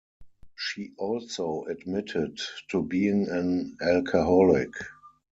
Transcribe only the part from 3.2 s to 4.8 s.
an alcoholic.